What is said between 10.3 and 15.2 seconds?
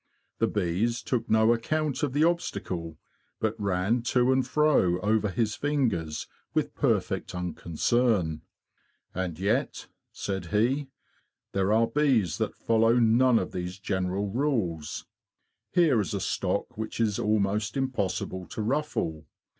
he,'' there are bees that follow none of these general rules.